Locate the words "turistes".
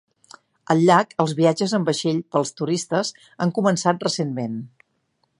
2.61-3.11